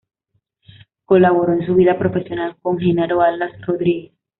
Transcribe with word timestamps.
Colaboró 1.05 1.53
en 1.53 1.63
su 1.63 1.75
vida 1.75 1.99
profesional 1.99 2.57
con 2.59 2.79
Genaro 2.79 3.21
Alas 3.21 3.51
Rodríguez. 3.67 4.13